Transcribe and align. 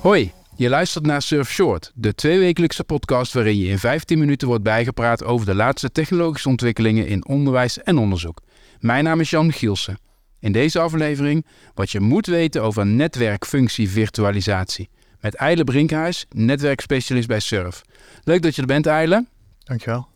Hoi, 0.00 0.32
je 0.56 0.68
luistert 0.68 1.06
naar 1.06 1.22
Surf 1.22 1.50
Short, 1.50 1.92
de 1.94 2.14
tweewekelijkse 2.14 2.84
podcast 2.84 3.32
waarin 3.32 3.56
je 3.56 3.68
in 3.68 3.78
15 3.78 4.18
minuten 4.18 4.48
wordt 4.48 4.62
bijgepraat 4.62 5.24
over 5.24 5.46
de 5.46 5.54
laatste 5.54 5.92
technologische 5.92 6.48
ontwikkelingen 6.48 7.06
in 7.06 7.26
onderwijs 7.26 7.82
en 7.82 7.98
onderzoek. 7.98 8.40
Mijn 8.78 9.04
naam 9.04 9.20
is 9.20 9.30
Jan 9.30 9.52
Gielsen. 9.52 9.98
In 10.40 10.52
deze 10.52 10.80
aflevering 10.80 11.46
wat 11.74 11.90
je 11.90 12.00
moet 12.00 12.26
weten 12.26 12.62
over 12.62 12.86
netwerkfunctie 12.86 13.90
virtualisatie. 13.90 14.88
Met 15.20 15.34
Eile 15.34 15.64
Brinkhuis, 15.64 16.26
netwerkspecialist 16.30 17.28
bij 17.28 17.40
Surf. 17.40 17.82
Leuk 18.24 18.42
dat 18.42 18.54
je 18.54 18.60
er 18.60 18.66
bent, 18.66 18.86
Eile. 18.86 19.26
Dankjewel. 19.64 20.08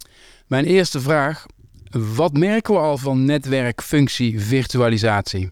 Mijn 0.47 0.65
eerste 0.65 1.01
vraag. 1.01 1.47
Wat 1.95 2.33
merken 2.33 2.75
we 2.75 2.81
al 2.81 2.99
van 2.99 3.25
netwerkfunctie 3.25 4.41
virtualisatie? 4.41 5.51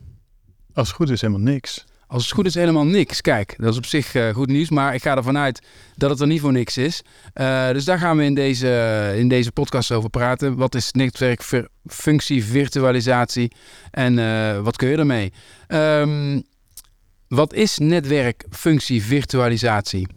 Als 0.75 0.89
het 0.89 0.97
goed 0.97 1.11
is, 1.11 1.21
helemaal 1.21 1.43
niks. 1.43 1.85
Als 2.07 2.23
het 2.23 2.33
goed 2.33 2.47
is, 2.47 2.55
helemaal 2.55 2.85
niks. 2.85 3.21
Kijk, 3.21 3.55
dat 3.59 3.73
is 3.73 3.77
op 3.77 3.87
zich 3.87 4.15
uh, 4.15 4.29
goed 4.35 4.49
nieuws, 4.49 4.71
maar 4.71 4.95
ik 4.95 5.03
ga 5.03 5.17
ervan 5.17 5.39
uit 5.39 5.67
dat 5.97 6.11
het 6.11 6.21
er 6.21 6.27
niet 6.27 6.41
voor 6.41 6.53
niks 6.53 6.77
is. 6.77 7.03
Uh, 7.35 7.71
dus 7.71 7.85
daar 7.85 7.99
gaan 7.99 8.17
we 8.17 8.25
in 8.25 8.35
deze, 8.35 9.13
in 9.17 9.29
deze 9.29 9.53
podcast 9.53 9.93
over 9.93 10.11
praten. 10.11 10.57
Wat 10.57 10.75
is 10.75 10.93
netwerkfunctie 10.93 12.45
virtualisatie 12.45 13.53
en 13.91 14.19
uh, 14.19 14.61
wat 14.61 14.77
kun 14.77 14.89
je 14.89 14.97
ermee? 14.97 15.33
Um, 15.69 16.43
wat 17.29 17.55
is 17.55 17.79
netwerkfunctie 17.79 19.03
virtualisatie? 19.03 20.09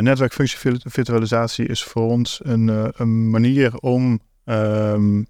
Netwerkfunctie 0.00 0.58
virtualisatie 0.84 1.66
is 1.66 1.82
voor 1.82 2.08
ons 2.10 2.40
een, 2.44 2.92
een 2.96 3.30
manier 3.30 3.76
om 3.76 4.20
um, 4.46 5.26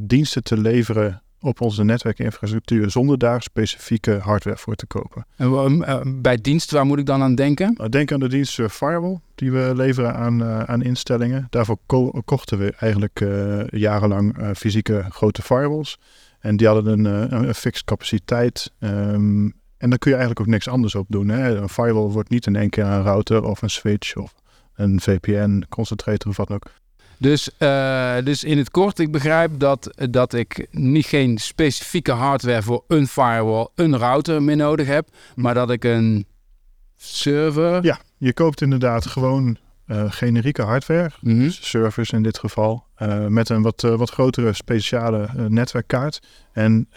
diensten 0.00 0.42
te 0.42 0.56
leveren 0.56 1.22
op 1.40 1.60
onze 1.60 1.84
netwerkinfrastructuur 1.84 2.90
zonder 2.90 3.18
daar 3.18 3.42
specifieke 3.42 4.18
hardware 4.18 4.56
voor 4.56 4.74
te 4.74 4.86
kopen. 4.86 5.26
En 5.36 5.48
uh, 5.48 6.00
bij 6.06 6.36
dienst, 6.36 6.70
waar 6.70 6.86
moet 6.86 6.98
ik 6.98 7.06
dan 7.06 7.22
aan 7.22 7.34
denken? 7.34 7.76
Uh, 7.80 7.86
denk 7.86 8.12
aan 8.12 8.20
de 8.20 8.28
dienst 8.28 8.60
Firewall, 8.70 9.20
die 9.34 9.52
we 9.52 9.72
leveren 9.74 10.14
aan, 10.14 10.44
aan 10.44 10.82
instellingen. 10.82 11.46
Daarvoor 11.50 11.78
ko 11.86 12.10
kochten 12.24 12.58
we 12.58 12.72
eigenlijk 12.78 13.24
jarenlang 13.70 14.36
fysieke 14.56 15.04
grote 15.08 15.42
firewalls. 15.42 15.98
En 16.40 16.56
die 16.56 16.66
hadden 16.66 17.04
een, 17.04 17.34
een, 17.34 17.54
fixed 17.54 17.84
capaciteit. 17.84 18.72
Um, 18.78 19.54
en 19.82 19.90
daar 19.90 19.98
kun 19.98 20.10
je 20.10 20.16
eigenlijk 20.16 20.40
ook 20.40 20.52
niks 20.52 20.68
anders 20.68 20.94
op 20.94 21.06
doen. 21.08 21.28
Hè? 21.28 21.56
Een 21.56 21.68
firewall 21.68 22.08
wordt 22.08 22.28
niet 22.28 22.46
in 22.46 22.56
één 22.56 22.70
keer 22.70 22.84
een 22.84 23.02
router 23.02 23.44
of 23.44 23.62
een 23.62 23.70
switch 23.70 24.16
of 24.16 24.34
een 24.74 25.00
VPN, 25.00 25.64
concentrator 25.68 26.30
of 26.30 26.36
wat 26.36 26.50
ook. 26.50 26.70
Dus, 27.22 27.50
uh, 27.58 28.14
dus 28.24 28.44
in 28.44 28.58
het 28.58 28.70
kort, 28.70 28.98
ik 28.98 29.10
begrijp 29.10 29.50
dat, 29.58 29.90
dat 30.10 30.32
ik 30.32 30.66
niet 30.70 31.06
geen 31.06 31.38
specifieke 31.38 32.12
hardware 32.12 32.62
voor 32.62 32.84
een 32.88 33.06
firewall, 33.06 33.68
een 33.74 33.98
router 33.98 34.42
meer 34.42 34.56
nodig 34.56 34.86
heb, 34.86 35.08
maar 35.34 35.54
dat 35.54 35.70
ik 35.70 35.84
een 35.84 36.26
server. 36.96 37.84
Ja, 37.84 38.00
je 38.16 38.32
koopt 38.32 38.60
inderdaad 38.60 39.06
gewoon 39.06 39.56
uh, 39.86 40.04
generieke 40.08 40.62
hardware, 40.62 41.10
mm 41.20 41.38
-hmm. 41.38 41.50
servers 41.50 42.10
in 42.10 42.22
dit 42.22 42.38
geval, 42.38 42.84
uh, 42.98 43.26
met 43.26 43.48
een 43.48 43.62
wat, 43.62 43.80
wat 43.80 44.10
grotere 44.10 44.52
speciale 44.52 45.28
netwerkkaart. 45.48 46.20
En 46.52 46.88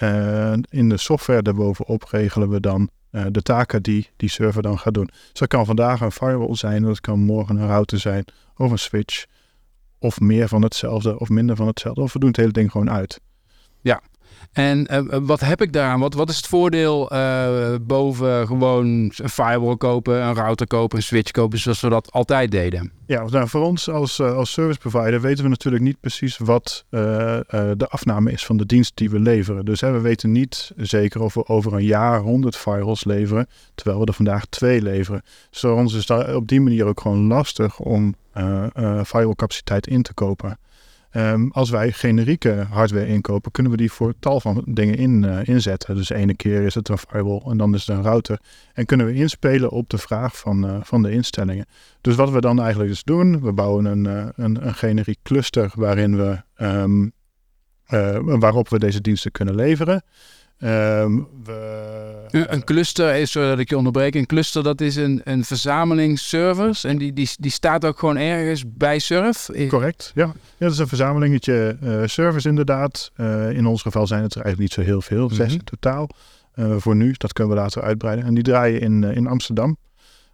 in 0.70 0.90
de 0.90 0.98
software 0.98 1.42
daarbovenop 1.42 2.04
regelen 2.04 2.50
we 2.50 2.60
dan 2.60 2.90
de 3.30 3.42
taken 3.42 3.84
die 3.84 4.10
die 4.18 4.30
server 4.30 4.62
dan 4.62 4.80
gaat 4.80 4.94
doen. 4.94 5.10
Dus 5.30 5.40
dat 5.40 5.48
kan 5.48 5.66
vandaag 5.66 6.02
een 6.02 6.12
firewall 6.12 6.56
zijn, 6.56 6.84
dat 6.84 7.02
kan 7.02 7.20
morgen 7.20 7.58
een 7.58 7.68
router 7.68 8.00
zijn 8.00 8.26
of 8.56 8.72
een 8.72 8.80
switch 8.80 9.26
of 10.06 10.20
meer 10.20 10.48
van 10.48 10.62
hetzelfde 10.62 11.20
of 11.20 11.30
minder 11.30 11.56
van 11.56 11.68
hetzelfde. 11.68 12.02
Of 12.02 12.14
we 12.14 12.20
doen 12.20 12.30
het 12.30 12.38
hele 12.38 12.52
ding 12.52 12.72
gewoon 12.72 12.90
uit. 12.90 13.22
Ja. 13.82 14.02
En 14.52 14.88
uh, 14.92 15.18
wat 15.22 15.40
heb 15.40 15.62
ik 15.62 15.74
daaraan? 15.74 16.00
Wat, 16.00 16.14
wat 16.14 16.30
is 16.30 16.36
het 16.36 16.48
voordeel 16.48 17.14
uh, 17.14 17.76
boven 17.82 18.48
gewoon 18.48 18.86
een 18.86 19.30
firewall 19.30 19.78
kopen, 19.78 20.22
een 20.22 20.36
router 20.36 20.68
kopen, 20.68 20.98
een 20.98 21.04
switch 21.04 21.32
kopen, 21.32 21.60
zoals 21.60 21.82
we 21.82 21.90
dat 21.90 22.12
altijd 22.12 22.52
deden? 22.52 22.92
Ja, 23.06 23.24
nou, 23.30 23.48
voor 23.48 23.62
ons 23.62 23.90
als, 23.90 24.20
uh, 24.20 24.36
als 24.36 24.52
service 24.52 24.80
provider 24.80 25.22
weten 25.22 25.44
we 25.44 25.50
natuurlijk 25.50 25.84
niet 25.84 26.00
precies 26.00 26.38
wat 26.38 26.86
de 26.90 27.88
afname 27.90 28.32
is 28.32 28.46
van 28.46 28.58
de 28.58 28.66
dienst 28.66 28.92
die 28.96 29.10
we 29.10 29.20
leveren. 29.20 29.66
Dus 29.66 29.82
hè, 29.82 29.92
we 29.92 30.00
weten 30.00 30.32
niet 30.32 30.72
zeker 30.76 31.22
of 31.22 31.34
we 31.34 31.48
over 31.48 31.74
een 31.74 31.86
jaar 31.86 32.20
100 32.20 32.56
firewalls 32.56 33.04
leveren, 33.04 33.48
terwijl 33.76 34.00
we 34.00 34.06
er 34.06 34.14
vandaag 34.14 34.46
twee 34.46 34.82
leveren. 34.82 35.22
Dus 35.50 35.60
voor 35.60 35.76
ons 35.76 35.94
is 35.94 36.06
dat 36.06 36.36
op 36.36 36.48
die 36.48 36.62
manier 36.62 36.86
ook 36.86 37.02
gewoon 37.02 37.28
lastig 37.28 37.80
om 37.80 38.16
firewall 39.04 39.36
capaciteit 39.36 39.88
in 39.88 40.02
te 40.02 40.14
kopen. 40.14 40.58
Um, 41.18 41.52
als 41.52 41.70
wij 41.70 41.92
generieke 41.92 42.66
hardware 42.70 43.08
inkopen, 43.08 43.52
kunnen 43.52 43.72
we 43.72 43.78
die 43.78 43.92
voor 43.92 44.14
tal 44.20 44.40
van 44.40 44.64
dingen 44.68 44.96
in, 44.96 45.24
uh, 45.24 45.48
inzetten. 45.48 45.96
Dus 45.96 46.10
ene 46.10 46.36
keer 46.36 46.62
is 46.62 46.76
het 46.76 46.90
een 46.90 46.98
firewall 46.98 47.42
en 47.46 47.58
dan 47.58 47.74
is 47.74 47.86
het 47.86 47.98
een 47.98 48.04
router. 48.04 48.40
En 48.74 48.86
kunnen 48.86 49.06
we 49.06 49.14
inspelen 49.14 49.70
op 49.70 49.90
de 49.90 49.98
vraag 49.98 50.38
van, 50.38 50.66
uh, 50.66 50.78
van 50.82 51.02
de 51.02 51.12
instellingen. 51.12 51.66
Dus 52.02 52.16
wat 52.16 52.32
we 52.32 52.42
dan 52.42 52.60
eigenlijk 52.60 52.90
dus 52.90 53.04
doen, 53.04 53.42
we 53.42 53.54
bouwen 53.54 53.86
een, 53.86 54.06
uh, 54.06 54.28
een, 54.36 54.68
een 54.68 54.74
generiek 54.74 55.20
cluster 55.24 55.72
waarin 55.76 56.18
we, 56.18 56.42
um, 56.56 57.14
waarop 58.40 58.70
we 58.70 58.80
deze 58.80 59.02
diensten 59.02 59.32
kunnen 59.32 59.56
leveren. 59.56 60.04
Um, 60.60 61.28
we, 61.44 62.46
een 62.48 62.64
cluster 62.64 63.16
is, 63.16 63.32
zodat 63.32 63.60
ik 63.60 63.70
je 63.70 63.78
onderbreek, 63.78 64.16
een 64.16 64.26
cluster 64.26 64.64
dat 64.64 64.82
is 64.82 64.96
een, 64.96 65.22
een 65.24 65.44
verzameling 65.44 66.20
servers 66.20 66.84
en 66.84 66.98
die, 66.98 67.14
die, 67.14 67.30
die 67.40 67.52
staat 67.52 67.86
ook 67.86 68.00
gewoon 68.00 68.18
ergens 68.18 68.64
bij 68.68 69.00
Surf? 69.00 69.50
Correct, 69.68 70.12
ja. 70.16 70.26
ja 70.26 70.34
dat 70.58 70.72
is 70.72 70.78
een 70.78 70.88
verzamelingetje 70.88 71.78
uh, 71.84 72.02
servers 72.06 72.46
inderdaad. 72.46 73.12
Uh, 73.18 73.50
in 73.50 73.66
ons 73.66 73.82
geval 73.82 74.08
zijn 74.08 74.24
het 74.24 74.36
er 74.36 74.42
eigenlijk 74.42 74.76
niet 74.76 74.86
zo 74.86 74.92
heel 74.92 75.02
veel, 75.02 75.24
mm 75.24 75.28
-hmm. 75.28 75.36
zes 75.36 75.54
in 75.54 75.64
totaal 75.64 76.10
uh, 76.56 76.76
voor 76.78 76.96
nu. 76.96 77.14
Dat 77.18 77.34
kunnen 77.34 77.54
we 77.56 77.60
later 77.60 77.82
uitbreiden. 77.82 78.26
En 78.26 78.34
die 78.34 78.44
draaien 78.44 78.82
in, 78.82 79.04
in 79.04 79.28
Amsterdam, 79.28 79.78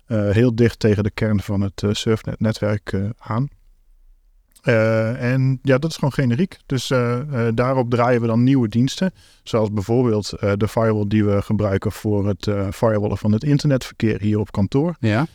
heel 0.08 0.56
dicht 0.56 0.80
tegen 0.80 1.04
de 1.04 1.12
kern 1.12 1.42
van 1.42 1.62
het 1.62 1.84
Surfnet-netwerk 1.92 2.96
aan. 3.18 3.50
Uh, 4.64 5.32
en 5.32 5.60
ja, 5.62 5.78
dat 5.78 5.90
is 5.90 5.96
gewoon 5.96 6.14
generiek. 6.14 6.58
Dus 6.66 6.90
uh, 6.90 7.18
uh, 7.32 7.48
daarop 7.54 7.90
draaien 7.90 8.22
we 8.22 8.28
dan 8.28 8.44
nieuwe 8.44 8.68
diensten. 8.68 9.14
Zoals 9.44 9.72
bijvoorbeeld 9.72 10.30
de 10.58 10.68
firewall 10.68 11.08
die 11.08 11.26
we 11.26 11.42
gebruiken 11.42 11.92
voor 11.92 12.28
het 12.28 12.48
firewallen 12.72 13.18
van 13.18 13.32
het 13.32 13.44
internetverkeer 13.44 14.22
hier 14.22 14.40
op 14.40 14.52
kantoor. 14.52 14.96
Ja. 15.00 15.26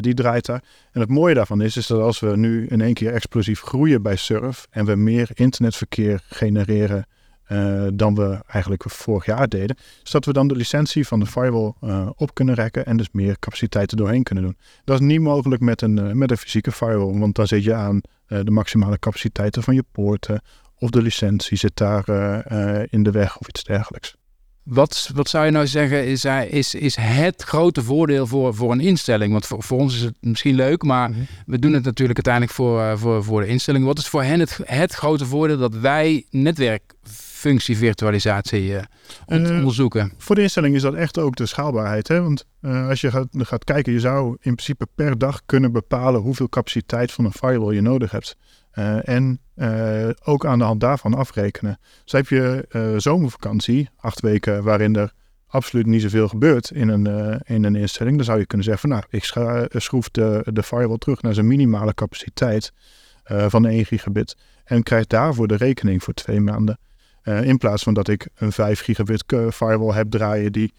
die 0.00 0.14
draait 0.14 0.46
daar. 0.46 0.62
En 0.92 1.00
het 1.00 1.10
mooie 1.10 1.34
daarvan 1.34 1.60
is, 1.60 1.76
is 1.76 1.86
dat 1.86 2.00
als 2.00 2.20
we 2.20 2.36
nu 2.36 2.66
in 2.66 2.80
één 2.80 2.94
keer 2.94 3.12
explosief 3.12 3.60
groeien 3.60 4.02
bij 4.02 4.16
Surf 4.16 4.66
en 4.70 4.84
we 4.84 4.94
meer 4.94 5.30
internetverkeer 5.34 6.22
genereren 6.28 7.06
dan 7.94 8.14
we 8.14 8.40
eigenlijk 8.46 8.84
vorig 8.86 9.26
jaar 9.26 9.48
deden. 9.48 9.76
Dus 10.02 10.10
dat 10.10 10.24
we 10.24 10.32
dan 10.32 10.48
de 10.48 10.56
licentie 10.56 11.06
van 11.06 11.20
de 11.20 11.26
firewall 11.26 11.72
op 12.16 12.34
kunnen 12.34 12.54
rekken 12.54 12.86
en 12.86 12.96
dus 12.96 13.08
meer 13.12 13.38
capaciteiten 13.38 13.96
doorheen 13.96 14.22
kunnen 14.22 14.44
doen. 14.44 14.56
Dat 14.84 15.00
is 15.00 15.06
niet 15.06 15.20
mogelijk 15.20 15.62
met 15.62 15.82
een, 15.82 16.18
met 16.18 16.30
een 16.30 16.36
fysieke 16.36 16.72
firewall, 16.72 17.18
want 17.18 17.34
dan 17.34 17.46
zit 17.46 17.64
je 17.64 17.74
aan 17.74 18.00
de 18.26 18.50
maximale 18.50 18.98
capaciteiten 18.98 19.62
van 19.62 19.74
je 19.74 19.84
poorten 19.92 20.42
of 20.78 20.90
de 20.90 21.02
licentie 21.02 21.56
zit 21.56 21.76
daar 21.76 22.08
in 22.90 23.02
de 23.02 23.10
weg 23.10 23.38
of 23.38 23.48
iets 23.48 23.64
dergelijks. 23.64 24.14
Wat, 24.62 25.10
wat 25.14 25.28
zou 25.28 25.44
je 25.44 25.50
nou 25.50 25.66
zeggen 25.66 26.06
is, 26.06 26.24
is, 26.48 26.74
is 26.74 26.96
het 26.96 27.42
grote 27.42 27.82
voordeel 27.82 28.26
voor, 28.26 28.54
voor 28.54 28.72
een 28.72 28.80
instelling? 28.80 29.32
Want 29.32 29.46
voor, 29.46 29.62
voor 29.62 29.78
ons 29.78 29.94
is 29.94 30.00
het 30.00 30.16
misschien 30.20 30.54
leuk, 30.54 30.82
maar 30.82 31.08
mm 31.08 31.14
-hmm. 31.14 31.26
we 31.46 31.58
doen 31.58 31.72
het 31.72 31.84
natuurlijk 31.84 32.26
uiteindelijk 32.26 32.54
voor, 32.54 32.98
voor, 32.98 33.24
voor 33.24 33.40
de 33.40 33.46
instelling. 33.46 33.84
Wat 33.84 33.98
is 33.98 34.08
voor 34.08 34.22
hen 34.22 34.40
het, 34.40 34.58
het 34.64 34.92
grote 34.92 35.26
voordeel 35.26 35.58
dat 35.58 35.74
wij 35.74 36.26
netwerkfunctie 36.30 37.33
virtualisatie 37.52 38.70
uh, 38.70 38.80
onderzoeken? 39.26 40.06
Uh, 40.06 40.12
voor 40.18 40.34
de 40.34 40.42
instelling 40.42 40.74
is 40.74 40.82
dat 40.82 40.94
echt 40.94 41.18
ook 41.18 41.36
de 41.36 41.46
schaalbaarheid. 41.46 42.08
Hè? 42.08 42.22
Want 42.22 42.46
uh, 42.60 42.88
als 42.88 43.00
je 43.00 43.10
gaat, 43.10 43.26
gaat 43.32 43.64
kijken, 43.64 43.92
je 43.92 44.00
zou 44.00 44.28
in 44.40 44.54
principe 44.54 44.86
per 44.94 45.18
dag 45.18 45.40
kunnen 45.46 45.72
bepalen 45.72 46.20
hoeveel 46.20 46.48
capaciteit 46.48 47.12
van 47.12 47.24
een 47.24 47.32
firewall 47.32 47.74
je 47.74 47.80
nodig 47.80 48.10
hebt. 48.10 48.36
Uh, 48.74 49.08
en 49.08 49.40
uh, 49.56 50.08
ook 50.24 50.46
aan 50.46 50.58
de 50.58 50.64
hand 50.64 50.80
daarvan 50.80 51.14
afrekenen. 51.14 51.78
Dus 52.02 52.12
heb 52.12 52.28
je 52.28 52.66
uh, 52.70 52.94
zomervakantie, 52.96 53.88
acht 53.96 54.20
weken, 54.20 54.62
waarin 54.62 54.96
er 54.96 55.12
absoluut 55.46 55.86
niet 55.86 56.02
zoveel 56.02 56.28
gebeurt 56.28 56.70
in 56.70 56.88
een, 56.88 57.40
in 57.44 57.64
een 57.64 57.76
instelling. 57.76 58.16
Dan 58.16 58.24
zou 58.24 58.38
je 58.38 58.46
kunnen 58.46 58.66
zeggen 58.66 58.88
van 58.88 58.98
nou, 58.98 59.04
ik 59.70 59.80
schroef 59.80 60.10
de, 60.10 60.46
de 60.52 60.62
firewall 60.62 60.98
terug 60.98 61.22
naar 61.22 61.34
zijn 61.34 61.46
minimale 61.46 61.94
capaciteit 61.94 62.72
van 63.24 63.66
1 63.66 63.84
gigabit. 63.84 64.36
En 64.64 64.82
krijg 64.82 65.06
daarvoor 65.06 65.48
de 65.48 65.56
rekening 65.56 66.02
voor 66.02 66.14
twee 66.14 66.40
maanden. 66.40 66.78
In 67.24 67.58
plaats 67.58 67.82
van 67.82 67.94
dat 67.94 68.08
ik 68.08 68.28
een 68.34 68.52
5 68.52 68.80
gigabit 68.80 69.24
firewall 69.52 69.94
heb 69.94 70.10
draaien 70.10 70.52
die 70.52 70.72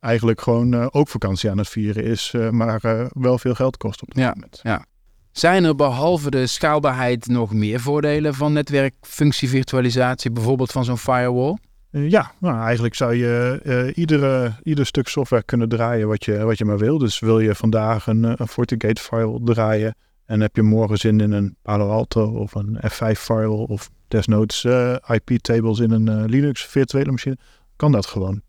eigenlijk 0.00 0.40
gewoon 0.40 0.92
ook 0.92 1.08
vakantie 1.08 1.50
aan 1.50 1.58
het 1.58 1.68
vieren 1.68 2.04
is, 2.04 2.34
maar 2.50 3.08
wel 3.12 3.38
veel 3.38 3.54
geld 3.54 3.76
kost 3.76 4.02
op 4.02 4.08
het 4.08 4.18
ja, 4.18 4.30
moment. 4.34 4.60
Ja. 4.62 4.84
Zijn 5.32 5.64
er 5.64 5.74
behalve 5.74 6.30
de 6.30 6.46
schaalbaarheid 6.46 7.26
nog 7.26 7.52
meer 7.52 7.80
voordelen 7.80 8.34
van 8.34 8.52
netwerkfunctievirtualisatie, 8.52 10.30
bijvoorbeeld 10.30 10.72
van 10.72 10.84
zo'n 10.84 10.98
firewall? 10.98 11.56
Ja, 11.90 12.32
nou, 12.38 12.62
eigenlijk 12.64 12.94
zou 12.94 13.14
je 13.14 13.60
uh, 13.64 13.96
iedere, 13.96 14.52
ieder 14.62 14.86
stuk 14.86 15.08
software 15.08 15.42
kunnen 15.42 15.68
draaien 15.68 16.08
wat 16.08 16.24
je, 16.24 16.44
wat 16.44 16.58
je 16.58 16.64
maar 16.64 16.78
wil. 16.78 16.98
Dus 16.98 17.18
wil 17.18 17.40
je 17.40 17.54
vandaag 17.54 18.06
een, 18.06 18.22
een 18.22 18.48
FortiGate 18.48 19.02
firewall 19.02 19.40
draaien 19.44 19.94
en 20.24 20.40
heb 20.40 20.56
je 20.56 20.62
morgen 20.62 20.98
zin 20.98 21.20
in 21.20 21.32
een 21.32 21.56
Palo 21.62 21.90
Alto 21.90 22.26
of 22.26 22.54
een 22.54 22.78
F5 22.90 23.18
firewall 23.18 23.66
of 23.68 23.90
desnoods 24.08 24.64
uh, 24.64 24.96
IP-tables 25.06 25.78
in 25.78 25.90
een 25.90 26.24
Linux 26.24 26.64
virtuele 26.64 27.10
machine, 27.10 27.38
kan 27.76 27.92
dat 27.92 28.06
gewoon. 28.06 28.42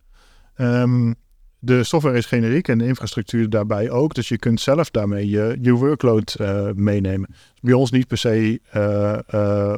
Ehm, 0.56 1.14
de 1.60 1.84
software 1.84 2.18
is 2.18 2.26
generiek 2.26 2.68
en 2.68 2.78
de 2.78 2.86
infrastructuur 2.86 3.50
daarbij 3.50 3.90
ook. 3.90 4.14
Dus 4.14 4.28
je 4.28 4.38
kunt 4.38 4.62
zelf 4.62 4.92
daarmee 4.92 5.30
je, 5.30 5.58
je 5.62 5.72
workload 5.72 6.36
meenemen. 6.76 7.36
bij 7.62 7.74
ons 7.74 7.92
niet 7.92 8.08
per 8.08 8.18
se 8.18 8.60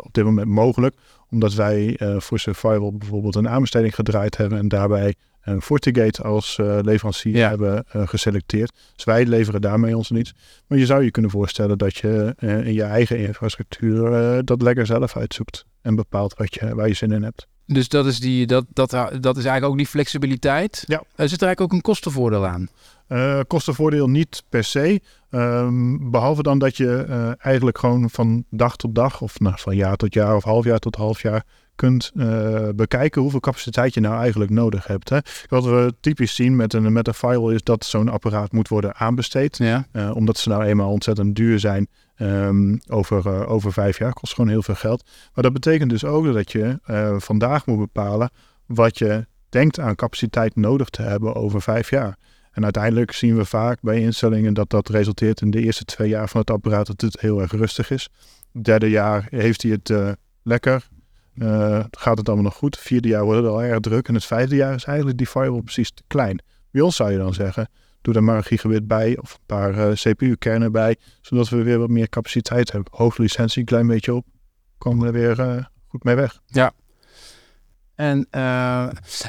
op 0.03 0.13
dit 0.13 0.23
moment 0.23 0.47
mogelijk, 0.47 0.95
omdat 1.29 1.53
wij 1.53 1.99
voor 2.17 2.39
Survival 2.39 2.97
bijvoorbeeld 2.97 3.35
een 3.35 3.49
aanbesteding 3.49 3.95
gedraaid 3.95 4.37
hebben 4.37 4.57
en 4.57 4.67
daarbij 4.67 5.15
FortiGate 5.61 6.23
als 6.23 6.57
uh, 6.61 6.79
leverancier 6.81 7.47
hebben 7.47 7.85
uh, 7.95 8.07
geselecteerd. 8.07 8.71
Dus 8.95 9.03
wij 9.03 9.25
leveren 9.25 9.61
daarmee 9.61 9.97
ons 9.97 10.09
niets. 10.09 10.33
Maar 10.67 10.77
je 10.77 10.85
zou 10.85 11.03
je 11.03 11.11
kunnen 11.11 11.31
voorstellen 11.31 11.77
dat 11.77 11.95
je 11.95 12.35
uh, 12.39 12.65
in 12.65 12.73
je 12.73 12.83
eigen 12.83 13.19
infrastructuur 13.19 14.45
dat 14.45 14.61
lekker 14.61 14.85
zelf 14.85 15.17
uitzoekt. 15.17 15.65
En 15.81 15.95
bepaalt 15.95 16.33
wat 16.33 16.53
je, 16.53 16.75
waar 16.75 16.87
je 16.87 16.93
zin 16.93 17.11
in 17.11 17.23
hebt. 17.23 17.47
Dus 17.65 17.89
dat 17.89 18.05
is, 18.05 18.19
die, 18.19 18.45
dat, 18.45 18.65
dat, 18.73 18.89
dat 18.91 19.37
is 19.37 19.45
eigenlijk 19.45 19.65
ook 19.65 19.77
die 19.77 19.87
flexibiliteit. 19.87 20.83
Ja. 20.87 21.03
zit 21.15 21.41
er 21.41 21.47
eigenlijk 21.47 21.61
ook 21.61 21.71
een 21.71 21.81
kostenvoordeel 21.81 22.47
aan? 22.47 22.69
kostenvoordeel 23.47 24.09
niet 24.09 24.43
per 24.49 24.63
se. 24.63 25.01
Um, 25.29 26.11
behalve 26.11 26.43
dan 26.43 26.59
dat 26.59 26.77
je 26.77 27.05
eigenlijk 27.39 27.77
gewoon 27.77 28.09
van 28.09 28.43
dag 28.49 28.75
tot 28.75 28.95
dag, 28.95 29.21
of 29.21 29.39
nou, 29.39 29.55
van 29.57 29.75
jaar 29.75 29.95
tot 29.95 30.13
jaar, 30.13 30.35
of 30.35 30.43
half 30.43 30.65
jaar 30.65 30.79
tot 30.79 30.95
half 30.95 31.21
jaar, 31.21 31.43
kunt 31.77 32.11
uh, 32.15 32.69
bekijken 32.75 33.21
hoeveel 33.21 33.39
capaciteit 33.39 33.93
je 33.93 33.99
nou 33.99 34.19
eigenlijk 34.19 34.51
nodig 34.51 34.87
hebt. 34.87 35.09
Hè. 35.09 35.17
Wat 35.47 35.63
we 35.63 35.93
typisch 35.99 36.35
zien 36.35 36.55
met 36.55 36.73
een, 36.73 36.93
met 36.93 37.07
een 37.07 37.13
firewall 37.13 37.53
is 37.53 37.63
dat 37.63 37.85
zo'n 37.85 38.09
apparaat 38.09 38.51
moet 38.51 38.67
worden 38.67 38.95
aanbesteed. 38.95 39.57
Ja. 39.57 39.87
Uh, 39.93 40.15
omdat 40.15 40.37
ze 40.37 40.49
nou 40.49 40.63
eenmaal 40.63 40.91
ontzettend 40.91 41.35
duur 41.35 41.59
zijn. 41.59 41.87
Um, 42.21 42.79
over, 42.87 43.25
uh, 43.27 43.51
over 43.51 43.73
vijf 43.73 43.97
jaar 43.97 44.13
kost 44.13 44.33
gewoon 44.33 44.49
heel 44.49 44.63
veel 44.63 44.75
geld. 44.75 45.03
Maar 45.33 45.43
dat 45.43 45.53
betekent 45.53 45.89
dus 45.89 46.05
ook 46.05 46.33
dat 46.33 46.51
je 46.51 46.79
vandaag 47.17 47.65
moet 47.65 47.77
bepalen 47.77 48.29
wat 48.65 48.97
je 48.97 49.25
denkt 49.49 49.79
aan 49.79 49.95
capaciteit 49.95 50.55
nodig 50.55 50.89
te 50.89 51.01
hebben 51.01 51.35
over 51.35 51.61
vijf 51.61 51.89
jaar. 51.89 52.17
En 52.51 52.63
uiteindelijk 52.63 53.11
zien 53.11 53.35
we 53.35 53.45
vaak 53.45 53.81
bij 53.81 53.99
instellingen 53.99 54.53
dat 54.53 54.69
dat 54.69 54.89
resulteert 54.89 55.41
in 55.41 55.51
de 55.51 55.61
eerste 55.61 55.85
twee 55.85 56.09
jaar 56.09 56.29
van 56.29 56.39
het 56.39 56.51
apparaat 56.51 56.87
dat 56.87 57.01
het 57.01 57.21
heel 57.21 57.41
erg 57.41 57.51
rustig 57.51 57.91
is. 57.91 58.09
Derde 58.61 58.89
jaar 58.89 59.27
heeft 59.29 59.61
hij 59.61 59.71
het 59.71 60.17
lekker, 60.43 60.87
uh, 61.37 61.83
gaat 61.91 62.17
het 62.17 62.27
allemaal 62.27 62.45
nog 62.45 62.55
goed. 62.55 62.75
Het 62.75 62.83
vierde 62.83 63.07
jaar 63.07 63.23
wordt 63.23 63.41
het 63.41 63.49
al 63.49 63.63
erg 63.63 63.79
druk. 63.79 64.07
En 64.07 64.13
het 64.13 64.25
vijfde 64.25 64.55
jaar 64.55 64.75
is 64.75 64.83
eigenlijk 64.83 65.17
die 65.17 65.27
firewall 65.27 65.61
precies 65.61 65.91
te 65.91 66.03
klein. 66.07 66.41
Bij 66.71 66.81
ons 66.81 66.95
zou 66.95 67.11
je 67.11 67.17
dan 67.17 67.33
zeggen, 67.33 67.69
doe 68.01 68.13
er 68.13 68.23
maar 68.23 68.37
een 68.37 68.43
gigabit 68.43 68.87
bij 68.87 69.17
of 69.17 69.33
een 69.33 69.39
paar 69.45 69.75
uh, 69.75 69.93
CPU-kernen 69.93 70.71
bij, 70.71 70.95
zodat 71.21 71.49
we 71.49 71.63
weer 71.63 71.79
wat 71.79 71.89
meer 71.89 72.09
capaciteit 72.09 72.71
hebben. 72.71 72.91
Hoge 72.95 73.21
licentie, 73.21 73.59
een 73.59 73.65
klein 73.65 73.87
beetje 73.87 74.15
op, 74.15 74.25
komen 74.77 74.99
we 74.99 75.05
er 75.05 75.35
weer 75.35 75.55
uh, 75.55 75.63
goed 75.87 76.03
mee 76.03 76.15
weg. 76.15 76.39
Ja. 76.45 76.71
En, 77.95 78.27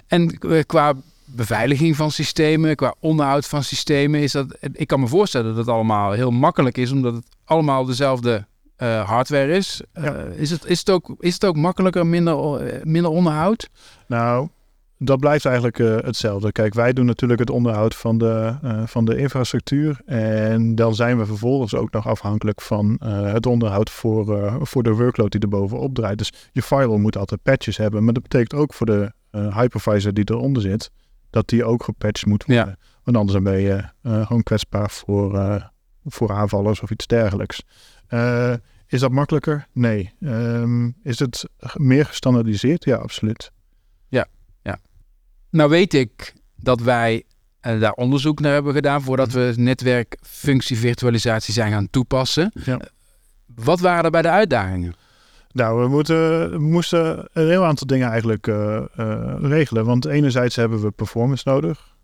en 0.07 0.39
qua 0.67 0.95
beveiliging 1.25 1.97
van 1.97 2.11
systemen, 2.11 2.77
qua 2.77 2.95
onderhoud 3.01 3.47
van 3.47 3.63
systemen, 3.63 4.21
is 4.21 4.33
dat, 4.33 4.57
ik 4.73 4.87
kan 4.87 5.01
me 5.01 5.07
voorstellen 5.07 5.47
dat 5.47 5.57
het 5.57 5.75
allemaal 5.75 6.13
heel 6.13 6.31
makkelijk 6.31 6.77
is, 6.77 6.91
omdat 6.91 7.15
het 7.15 7.27
allemaal 7.45 7.85
dezelfde 7.85 8.47
uh, 8.79 9.09
hardware 9.09 9.53
is. 9.53 9.83
Uh, 9.95 10.27
is, 10.37 10.51
het, 10.51 10.65
is, 10.65 10.79
het 10.79 10.91
ook, 10.91 11.15
is 11.19 11.35
het 11.35 11.45
ook 11.45 11.57
makkelijker, 11.57 12.07
minder, 12.07 12.55
eh, 12.55 12.83
minder 12.85 13.11
onderhoud? 13.11 13.69
Nou, 14.07 14.49
dat 14.99 15.19
blijft 15.19 15.45
eigenlijk 15.45 15.79
uh, 15.79 15.97
hetzelfde. 15.97 16.53
Kijk, 16.53 16.75
wij 16.75 16.93
doen 16.93 17.07
natuurlijk 17.07 17.41
het 17.41 17.51
onderhoud 17.51 17.95
van 17.95 18.19
de, 18.19 18.55
van 18.87 19.05
de 19.05 19.17
infrastructuur. 19.17 20.01
En 20.07 20.75
dan 20.75 20.95
zijn 20.95 21.19
we 21.19 21.27
vervolgens 21.27 21.75
ook 21.75 21.93
nog 21.93 22.07
afhankelijk 22.07 22.61
van 22.61 22.97
het 23.05 23.47
onderhoud 23.47 23.91
voor, 23.91 24.59
voor 24.67 24.83
de 24.83 24.93
workload 24.93 25.31
die 25.31 25.41
er 25.41 25.49
bovenop 25.49 25.95
draait. 25.95 26.19
Dus 26.19 26.33
je 26.53 26.63
firewall 26.63 26.99
moet 26.99 27.17
altijd 27.17 27.43
patches 27.43 27.77
hebben. 27.77 28.05
Maar 28.05 28.15
dat 28.15 28.23
betekent 28.23 28.55
ook 28.55 28.75
voor 28.75 28.87
de 28.87 29.13
hypervisor 29.31 30.13
die 30.13 30.31
eronder 30.31 30.63
zit, 30.63 30.91
dat 31.31 31.49
die 31.49 31.65
ook 31.65 31.83
gepatcht 31.83 32.27
moet 32.27 32.45
worden. 32.45 32.67
Ja. 32.67 32.77
Want 33.03 33.17
anders 33.17 33.43
ben 33.43 33.59
je 33.59 33.85
gewoon 34.03 34.43
kwetsbaar 34.43 34.91
voor, 34.91 35.63
voor 36.05 36.33
aanvallers 36.33 36.81
of 36.81 36.91
iets 36.91 37.07
dergelijks. 37.07 37.63
Uh, 38.11 38.55
is 38.87 39.01
dat 39.01 39.11
makkelijker? 39.11 39.67
Nee. 39.73 40.13
Um, 40.21 40.95
is 41.03 41.19
het 41.19 41.45
meer 41.75 42.05
gestandardiseerd? 42.05 42.85
Ja, 42.85 42.97
absoluut. 42.97 43.53
Ja, 44.09 44.27
ja. 44.63 44.79
Nou 45.51 45.71
weet 45.71 45.95
ik 45.95 46.35
dat 46.57 46.81
wij 46.81 47.23
uh, 47.63 47.81
daar 47.81 47.93
onderzoek 47.93 48.41
naar 48.41 48.53
hebben 48.53 48.73
gedaan 48.73 49.03
voordat 49.03 49.33
we 49.33 49.53
netwerkfunctievirtualisatie 49.57 51.55
zijn 51.55 51.73
gaan 51.73 51.91
toepassen. 51.91 52.53
Ja. 52.65 52.81
Wat 53.55 53.81
waren 53.81 54.05
er 54.05 54.11
bij 54.11 54.23
de 54.23 54.31
uitdagingen? 54.31 54.95
Nou, 55.53 55.83
we, 55.83 55.89
moeten, 55.89 56.51
we 56.51 56.59
moesten 56.59 57.29
een 57.33 57.49
heel 57.49 57.65
aantal 57.65 57.87
dingen 57.87 58.09
eigenlijk 58.09 58.47
uh, 58.47 58.85
regelen. 59.41 59.85
Want 59.85 60.05
enerzijds 60.05 60.57
hebben 60.57 60.81
we 60.81 60.91
performance 60.91 61.49
nodig. 61.49 61.97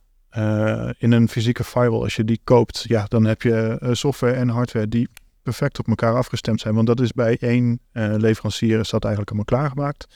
in 0.99 1.13
een 1.13 1.29
fysieke 1.29 1.65
firewall, 1.65 2.03
als 2.03 2.17
je 2.17 2.25
die 2.25 2.41
koopt, 2.45 2.85
ja, 2.89 3.05
dan 3.09 3.25
heb 3.25 3.43
je 3.43 3.79
software 3.93 4.35
en 4.35 4.49
hardware 4.49 4.89
die 4.89 5.09
perfect 5.45 5.79
op 5.79 5.89
elkaar 5.89 6.15
afgestemd 6.15 6.61
zijn. 6.61 6.75
Want 6.75 6.87
dat 6.87 7.01
is 7.01 7.13
bij 7.13 7.37
één 7.41 7.81
uh, 7.93 8.15
leverancier 8.17 8.81
is 8.81 8.91
dat 8.91 9.05
eigenlijk 9.05 9.37
allemaal 9.37 9.61
klaargemaakt. 9.61 10.07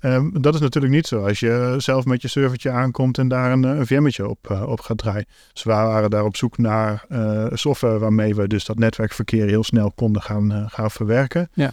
Um, 0.00 0.42
dat 0.42 0.54
is 0.54 0.60
natuurlijk 0.60 0.92
niet 0.92 1.06
zo 1.06 1.26
als 1.26 1.40
je 1.40 1.74
zelf 1.78 2.04
met 2.04 2.22
je 2.22 2.28
servertje 2.28 2.70
aankomt 2.70 3.18
en 3.18 3.28
daar 3.28 3.52
een, 3.52 3.62
een 3.62 3.86
VM'tje 3.86 4.28
op, 4.28 4.48
uh, 4.50 4.68
op 4.68 4.80
gaat 4.80 4.98
draaien. 4.98 5.26
Dus 5.52 5.62
we 5.62 5.70
waren 5.70 6.10
daar 6.10 6.24
op 6.24 6.36
zoek 6.36 6.58
naar 6.58 7.04
uh, 7.08 7.46
software 7.52 7.98
waarmee 7.98 8.34
we 8.34 8.48
dus 8.48 8.64
dat 8.64 8.78
netwerkverkeer 8.78 9.46
heel 9.46 9.64
snel 9.64 9.92
konden 9.94 10.22
gaan, 10.22 10.70
gaan 10.70 10.90
verwerken. 10.90 11.50
Ja. 11.52 11.72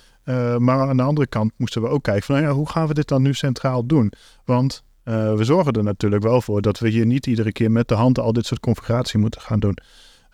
maar 0.57 0.89
aan 0.89 0.98
de 0.98 1.04
andere 1.04 1.27
kant 1.27 1.51
moesten 1.57 1.81
we 1.81 1.88
ook 1.88 2.04
kijken 2.04 2.24
van 2.24 2.36
nou 2.36 2.48
ja, 2.48 2.54
hoe 2.54 2.69
gaan 2.69 2.88
we 2.88 2.94
dit 2.94 3.07
dan 3.07 3.21
nu 3.21 3.33
centraal 3.33 3.86
doen? 3.86 4.12
Want 4.45 4.83
we 5.04 5.44
zorgen 5.44 5.74
er 5.74 5.83
natuurlijk 5.83 6.24
wel 6.24 6.42
voor 6.42 6.62
dat 6.62 6.80
we 6.80 6.89
hier 6.89 7.06
niet 7.06 7.25
iedere 7.27 7.51
keer 7.51 7.71
met 7.71 7.88
de 7.88 7.95
hand 7.95 8.19
al 8.19 8.33
dit 8.33 8.45
soort 8.45 8.59
configuratie 8.59 9.19
moeten 9.19 9.42
gaan 9.42 9.59
doen. 9.59 9.77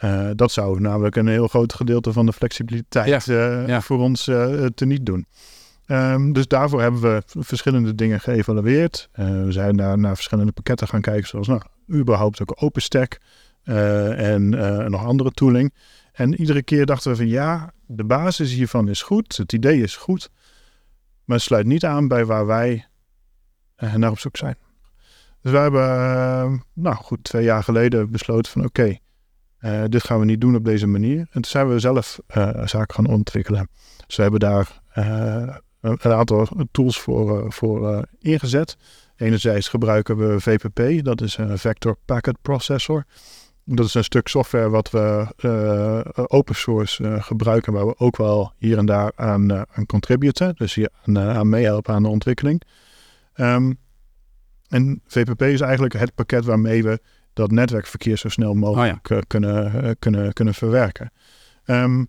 Uh, 0.03 0.29
dat 0.35 0.51
zou 0.51 0.79
namelijk 0.79 1.15
een 1.15 1.27
heel 1.27 1.47
groot 1.47 1.73
gedeelte 1.73 2.13
van 2.13 2.25
de 2.25 2.33
flexibiliteit 2.33 3.25
ja, 3.25 3.65
uh, 3.67 3.79
voor 3.79 3.99
ons 3.99 4.23
te 4.75 4.85
niet 4.85 5.05
doen. 5.05 5.25
Um, 5.87 6.33
dus 6.33 6.47
daarvoor 6.47 6.81
hebben 6.81 7.01
we 7.01 7.23
verschillende 7.25 7.95
dingen 7.95 8.19
geëvalueerd. 8.19 9.09
we 9.13 9.51
zijn 9.51 9.75
naar, 9.75 9.99
naar 9.99 10.15
verschillende 10.15 10.51
pakketten 10.51 10.87
gaan 10.87 11.01
kijken, 11.01 11.27
zoals 11.27 11.47
nou, 11.47 11.61
überhaupt 11.91 12.41
ook 12.41 12.63
OpenStack 12.63 13.17
en 13.63 14.49
nog 14.89 15.05
andere 15.05 15.31
tooling. 15.31 15.73
En 16.11 16.35
iedere 16.35 16.63
keer 16.63 16.85
dachten 16.85 17.11
we 17.11 17.17
van 17.17 17.27
ja, 17.27 17.73
de 17.85 18.03
basis 18.03 18.53
hiervan 18.53 18.89
is 18.89 19.01
goed, 19.01 19.37
het 19.37 19.53
idee 19.53 19.81
is 19.81 19.95
goed, 19.95 20.29
maar 21.23 21.37
het 21.37 21.45
sluit 21.45 21.65
niet 21.65 21.85
aan 21.85 22.07
bij 22.07 22.25
waar 22.25 22.45
wij 22.45 22.87
naar 23.95 24.11
op 24.11 24.19
zoek 24.19 24.37
zijn. 24.37 24.55
Dus 25.41 25.51
wij 25.51 25.61
hebben, 25.61 26.63
nou 26.73 26.95
goed, 26.95 27.23
twee 27.23 27.43
jaar 27.43 27.63
geleden 27.63 28.11
besloten 28.11 28.51
van 28.51 28.65
oké, 28.65 28.97
uh, 29.63 29.83
dit 29.87 30.03
gaan 30.03 30.19
we 30.19 30.25
niet 30.25 30.41
doen 30.41 30.55
op 30.55 30.65
deze 30.65 30.87
manier. 30.87 31.19
En 31.19 31.27
toen 31.31 31.45
zijn 31.45 31.67
we 31.69 31.79
zelf 31.79 32.19
uh, 32.37 32.65
zaken 32.65 32.95
gaan 32.95 33.07
ontwikkelen. 33.07 33.69
Dus 34.07 34.15
we 34.15 34.21
hebben 34.21 34.39
daar 34.39 34.81
uh, 34.95 35.55
een 35.81 36.11
aantal 36.11 36.47
tools 36.71 36.99
voor, 36.99 37.53
voor 37.53 38.05
ingezet. 38.19 38.77
Enerzijds 39.15 39.67
gebruiken 39.67 40.17
we 40.17 40.39
VPP, 40.39 41.05
dat 41.05 41.21
is 41.21 41.37
een 41.37 41.57
Vector 41.57 41.97
Packet 42.05 42.37
Processor. 42.41 43.03
Dat 43.65 43.85
is 43.85 43.93
een 43.93 44.03
stuk 44.03 44.27
software 44.27 44.69
wat 44.69 44.91
we 44.91 45.27
open 46.27 46.55
source 46.55 47.17
gebruiken, 47.21 47.73
waar 47.73 47.85
we 47.85 47.97
ook 47.97 48.17
wel 48.17 48.53
hier 48.57 48.77
en 48.77 48.85
daar 48.85 49.11
aan, 49.15 49.53
aan 49.53 49.85
contributen. 49.85 50.55
Dus 50.55 50.73
hier 50.73 50.89
aan, 51.03 51.49
meehelpen 51.49 51.93
aan 51.93 52.03
de 52.03 52.09
ontwikkeling. 52.09 52.61
Um, 53.35 53.77
en 54.73 55.01
VPP 55.07 55.41
is 55.41 55.61
eigenlijk 55.61 55.93
het 55.93 56.15
pakket 56.15 56.45
waarmee 56.45 56.83
we 56.83 56.99
dat 57.33 57.51
netwerkverkeer 57.51 58.17
zo 58.17 58.29
snel 58.29 58.53
mogelijk 58.53 59.09
oh 59.09 59.19
kunnen, 59.27 59.85
uh, 59.85 59.91
kunnen, 59.99 60.33
kunnen 60.33 60.53
verwerken. 60.53 61.11
Um, 61.65 62.07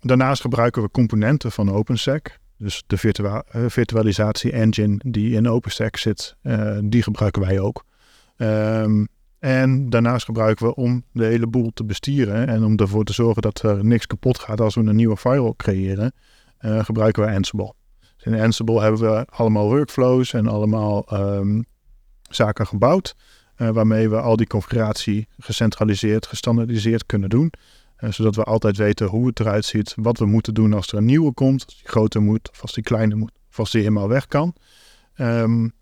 daarnaast 0.00 0.40
gebruiken 0.40 0.82
we 0.82 0.90
componenten 0.90 1.52
van 1.52 1.70
OpenStack. 1.70 2.38
Dus 2.56 2.82
de 2.86 2.96
virtua 2.96 3.44
uh, 3.56 3.64
virtualisatie 3.68 4.52
engine 4.52 5.00
die 5.04 5.34
in 5.34 5.48
OpenStack 5.48 5.96
zit, 5.96 6.36
uh, 6.42 6.78
die 6.84 7.02
gebruiken 7.02 7.42
wij 7.42 7.60
ook. 7.60 7.84
Um, 8.36 9.08
en 9.38 9.90
daarnaast 9.90 10.24
gebruiken 10.24 10.66
we 10.66 10.74
om 10.74 11.04
de 11.12 11.24
hele 11.24 11.46
boel 11.46 11.70
te 11.74 11.84
bestieren 11.84 12.48
en 12.48 12.64
om 12.64 12.76
ervoor 12.76 13.04
te 13.04 13.12
zorgen 13.12 13.42
dat 13.42 13.62
er 13.62 13.84
niks 13.84 14.06
kapot 14.06 14.38
gaat 14.38 14.60
als 14.60 14.74
we 14.74 14.80
een 14.80 14.96
nieuwe 14.96 15.16
firewall 15.16 15.54
creëren, 15.56 16.12
gebruiken 16.58 17.24
we 17.24 17.34
Ansible. 17.34 17.74
Dus 18.16 18.32
in 18.32 18.40
Ansible 18.40 18.80
hebben 18.80 19.00
we 19.00 19.26
allemaal 19.30 19.68
workflows 19.68 20.32
en 20.32 20.46
allemaal 20.46 21.20
um, 21.20 21.64
zaken 22.30 22.66
gebouwd. 22.66 23.16
Uh, 23.56 23.68
waarmee 23.68 24.08
we 24.08 24.20
al 24.20 24.36
die 24.36 24.46
configuratie 24.46 25.28
gecentraliseerd, 25.38 26.26
gestandardiseerd 26.26 27.06
kunnen 27.06 27.28
doen. 27.28 27.52
Uh, 28.00 28.10
zodat 28.10 28.36
we 28.36 28.44
altijd 28.44 28.76
weten 28.76 29.06
hoe 29.06 29.26
het 29.26 29.40
eruit 29.40 29.64
ziet, 29.64 29.94
wat 29.96 30.18
we 30.18 30.26
moeten 30.26 30.54
doen 30.54 30.72
als 30.72 30.88
er 30.88 30.98
een 30.98 31.04
nieuwe 31.04 31.32
komt, 31.32 31.64
als 31.64 31.76
die 31.76 31.88
groter 31.88 32.22
moet, 32.22 32.50
of 32.50 32.62
als 32.62 32.72
die 32.72 32.82
kleiner 32.82 33.16
moet, 33.16 33.32
of 33.50 33.58
als 33.58 33.70
die 33.70 33.80
helemaal 33.80 34.08
weg 34.08 34.26
kan. 34.26 34.54
Um, 35.16 35.72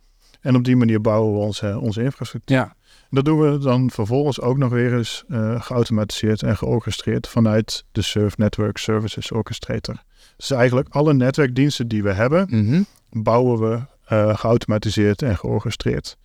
en 0.40 0.56
op 0.56 0.64
die 0.64 0.76
manier 0.76 1.00
bouwen 1.00 1.32
we 1.32 1.38
onze, 1.38 1.78
onze 1.78 2.02
infrastructuur. 2.02 2.56
Ja. 2.56 2.74
Dat 3.10 3.24
doen 3.24 3.40
we 3.40 3.58
dan 3.58 3.90
vervolgens 3.90 4.40
ook 4.40 4.58
nog 4.58 4.70
weer 4.70 4.96
eens 4.96 5.24
uh, 5.28 5.60
geautomatiseerd 5.62 6.42
en 6.42 6.56
georchestreerd 6.56 7.28
vanuit 7.28 7.84
de 7.92 8.02
Surf 8.02 8.36
Network 8.36 8.78
Services 8.78 9.32
Orchestrator. 9.32 10.02
Dus 10.36 10.50
eigenlijk 10.50 10.88
alle 10.88 11.14
netwerkdiensten 11.14 11.88
die 11.88 12.02
we 12.02 12.12
hebben, 12.12 12.46
mm 12.50 12.86
bouwen 13.12 13.60
we 13.60 13.80
geautomatiseerd 14.34 15.22
en 15.22 15.36
georchestreerd. 15.36 16.16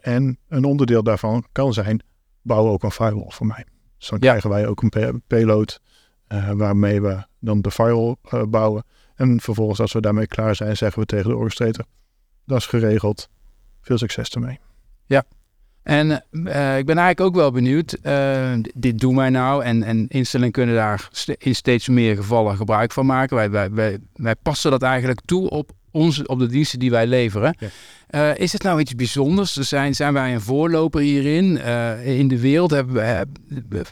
En 0.00 0.38
een 0.48 0.64
onderdeel 0.64 1.02
daarvan 1.02 1.44
kan 1.52 1.72
zijn, 1.72 2.02
bouw 2.42 2.68
ook 2.68 2.82
een 2.82 2.90
firewall 2.90 3.30
voor 3.30 3.46
mij. 3.46 3.64
Dus 3.98 4.08
dan 4.08 4.18
krijgen 4.18 4.50
wij 4.50 4.66
ook 4.66 4.82
een 4.82 5.22
payload 5.26 5.80
waarmee 6.54 7.00
we 7.00 7.26
dan 7.38 7.60
de 7.60 7.70
firewall 7.70 8.16
bouwen. 8.48 8.84
En 9.14 9.40
vervolgens 9.40 9.80
als 9.80 9.92
we 9.92 10.00
daarmee 10.00 10.26
klaar 10.26 10.54
zijn, 10.54 10.76
zeggen 10.76 11.00
we 11.00 11.06
tegen 11.06 11.30
de 11.30 11.36
orchestrator, 11.36 11.84
dat 12.44 12.58
is 12.58 12.66
geregeld. 12.66 13.28
Veel 13.80 13.98
succes 13.98 14.30
ermee. 14.30 14.58
Ja, 15.06 15.24
en 15.82 16.10
ik 16.10 16.86
ben 16.86 16.98
eigenlijk 16.98 17.20
ook 17.20 17.34
wel 17.34 17.50
benieuwd. 17.50 17.98
Dit 18.74 18.98
doen 18.98 19.16
wij 19.16 19.30
nou 19.30 19.64
en, 19.64 19.82
en 19.82 20.08
instellingen 20.08 20.52
kunnen 20.52 20.74
daar 20.74 21.08
in 21.38 21.54
steeds 21.54 21.88
meer 21.88 22.16
gevallen 22.16 22.56
gebruik 22.56 22.92
van 22.92 23.06
maken. 23.06 23.36
Wij, 23.36 23.50
wij, 23.50 23.70
wij, 23.70 23.98
wij 24.14 24.34
passen 24.34 24.70
dat 24.70 24.82
eigenlijk 24.82 25.20
toe 25.20 25.50
op, 25.50 25.70
onze, 25.90 26.26
op 26.26 26.38
de 26.38 26.46
diensten 26.46 26.78
die 26.78 26.90
wij 26.90 27.06
leveren. 27.06 27.56
Ja. 27.58 27.68
Uh, 28.10 28.38
is 28.38 28.52
het 28.52 28.62
nou 28.62 28.80
iets 28.80 28.94
bijzonders? 28.94 29.56
Zijn, 29.56 29.94
zijn 29.94 30.12
wij 30.12 30.34
een 30.34 30.40
voorloper 30.40 31.00
hierin? 31.00 31.56
in 32.04 32.28
de 32.28 32.40
wereld 32.40 32.70
hebben 32.70 32.94
we, 32.94 33.84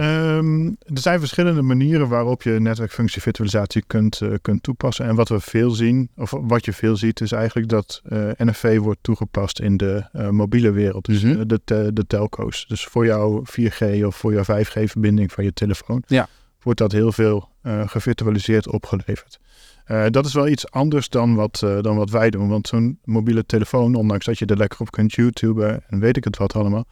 Um, 0.00 0.66
er 0.66 1.00
zijn 1.00 1.18
verschillende 1.18 1.62
manieren 1.62 2.08
waarop 2.08 2.42
je 2.42 2.50
netwerkfunctie 2.50 3.22
virtualisatie 3.22 3.84
kunt, 3.86 4.20
uh, 4.20 4.34
kunt 4.42 4.62
toepassen. 4.62 5.06
En 5.06 5.14
wat 5.14 5.28
we 5.28 5.40
veel 5.40 5.70
zien, 5.70 6.08
of 6.16 6.30
wat 6.40 6.64
je 6.64 6.72
veel 6.72 6.96
ziet, 6.96 7.20
is 7.20 7.32
eigenlijk 7.32 7.68
dat 7.68 8.00
eh, 8.04 8.28
NFV 8.36 8.78
wordt 8.78 8.98
toegepast 9.02 9.60
in 9.60 9.76
de 9.76 10.04
mobiele 10.30 10.70
wereld. 10.70 11.04
Dus 11.04 11.22
mm 11.22 11.32
-hmm. 11.32 11.46
de, 11.46 11.90
de 11.92 12.06
telco's. 12.06 12.66
Dus 12.68 12.84
voor 12.84 13.06
jouw 13.06 13.42
4G 13.60 14.04
of 14.04 14.16
voor 14.16 14.32
jouw 14.32 14.42
5G-verbinding 14.42 15.32
van 15.32 15.44
je 15.44 15.52
telefoon 15.52 16.02
ja. 16.06 16.28
wordt 16.62 16.78
dat 16.78 16.92
heel 16.92 17.12
veel 17.12 17.48
gevirtualiseerd 17.86 18.68
opgeleverd. 18.68 19.38
Dat 20.10 20.26
is 20.26 20.34
wel 20.34 20.48
iets 20.48 20.70
anders 20.70 21.08
dan 21.08 21.34
wat, 21.34 21.58
dan 21.80 21.96
wat 21.96 22.10
wij 22.10 22.30
doen. 22.30 22.48
Want 22.48 22.68
zo'n 22.68 22.98
mobiele 23.04 23.46
telefoon, 23.46 23.94
ondanks 23.94 24.24
dat 24.24 24.38
je 24.38 24.46
er 24.46 24.56
lekker 24.56 24.80
op 24.80 24.90
kunt 24.90 25.12
YouTuben 25.12 25.82
en 25.88 26.00
weet 26.00 26.16
ik 26.16 26.24
het 26.24 26.36
wat 26.36 26.54
allemaal 26.54 26.86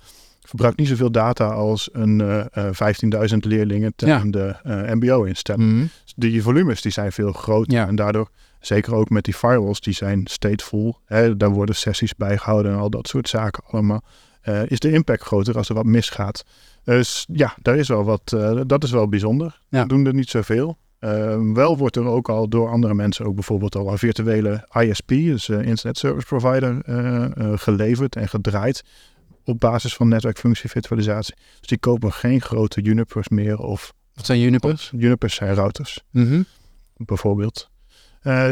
verbruikt 0.48 0.78
niet 0.78 0.88
zoveel 0.88 1.10
data 1.10 1.48
als 1.48 1.88
een 1.92 2.20
uh, 2.20 2.44
uh, 2.54 3.28
15.000 3.30 3.36
leerlingen 3.38 3.92
ten 3.96 4.30
de 4.30 4.56
MBO-instelling. 4.64 5.72
Mm 5.72 5.90
dus 6.04 6.30
die 6.30 6.42
volumes 6.42 6.82
die 6.82 6.92
zijn 6.92 7.12
veel 7.12 7.32
groter 7.32 7.72
ja. 7.72 7.86
en 7.86 7.96
daardoor, 7.96 8.30
zeker 8.60 8.94
ook 8.94 9.10
met 9.10 9.24
die 9.24 9.34
firewalls, 9.34 9.80
die 9.80 9.94
zijn 9.94 10.20
stateful. 10.24 10.98
Hè, 11.04 11.36
daar 11.36 11.50
worden 11.50 11.74
sessies 11.74 12.14
bijgehouden 12.14 12.72
en 12.72 12.78
al 12.78 12.90
dat 12.90 13.08
soort 13.08 13.28
zaken 13.28 13.62
allemaal. 13.66 14.02
Is 14.66 14.78
de 14.78 14.92
impact 14.92 15.22
groter 15.22 15.56
als 15.56 15.68
er 15.68 15.74
wat 15.74 15.84
misgaat. 15.84 16.44
Dus 16.84 17.26
ja, 17.32 17.54
daar 17.62 17.76
is 17.76 17.88
wel 17.88 18.04
wat, 18.04 18.36
dat 18.66 18.84
is 18.84 18.90
wel 18.90 19.08
bijzonder. 19.08 19.60
Ja. 19.68 19.82
We 19.82 19.88
doen 19.88 20.06
er 20.06 20.14
niet 20.14 20.28
zoveel. 20.28 20.78
Uh, 21.00 21.52
wel 21.52 21.76
wordt 21.76 21.96
er 21.96 22.04
ook 22.04 22.28
al 22.28 22.48
door 22.48 22.68
andere 22.68 22.94
mensen 22.94 23.26
ook 23.26 23.34
bijvoorbeeld 23.34 23.76
al 23.76 23.90
een 23.90 23.98
virtuele 23.98 24.68
ISP, 24.80 25.08
dus 25.08 25.48
Internet 25.48 25.98
Service 25.98 26.26
Provider, 26.26 26.82
geleverd 27.58 28.16
en 28.16 28.28
gedraaid 28.28 28.84
op 29.44 29.60
basis 29.60 29.94
van 29.94 30.08
netwerkfunctie 30.08 30.70
virtualisatie. 30.70 31.34
Dus 31.58 31.68
die 31.68 31.78
kopen 31.78 32.12
geen 32.12 32.40
grote 32.40 32.80
Junipers 32.80 33.28
meer 33.28 33.58
of... 33.58 33.92
Wat 34.14 34.26
zijn 34.26 34.40
Junipers? 34.40 34.92
Junipers 34.96 35.34
zijn 35.34 35.54
routers, 35.54 36.04
mm 36.10 36.44
bijvoorbeeld. 36.96 37.70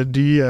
Die, 0.06 0.42